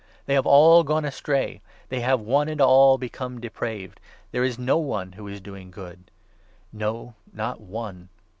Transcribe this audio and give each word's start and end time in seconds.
1 0.21 0.21
1 0.21 0.21
They 0.25 0.33
have 0.33 0.47
all 0.47 0.83
gone 0.83 1.05
astray; 1.05 1.61
they 1.89 1.99
have 1.99 2.19
one 2.19 2.49
and 2.49 2.59
all 2.59 2.97
become 2.97 3.33
12 3.33 3.41
depraved; 3.41 3.99
There 4.31 4.43
is 4.43 4.57
no 4.57 4.79
one 4.79 5.11
who 5.11 5.27
is 5.27 5.39
doing 5.39 5.69
good— 5.69 6.09
no, 6.73 7.13
not 7.31 7.61
one 7.61 8.09